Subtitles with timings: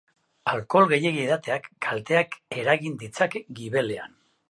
[0.51, 4.23] Alkohol gehiegi edateak kalteak eragin ditzake gibelean.